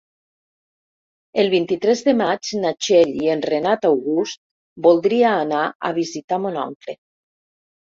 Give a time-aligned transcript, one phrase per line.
[1.43, 4.43] El vint-i-tres de maig na Txell i en Renat August
[4.89, 7.01] voldria anar a visitar mon oncle.